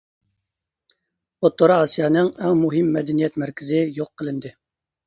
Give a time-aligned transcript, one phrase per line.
[1.41, 4.59] ئوتتۇرا ئاسىيانىڭ ئەڭ مۇھىم مەدەنىيەت مەركىزى يوق قىلىندى.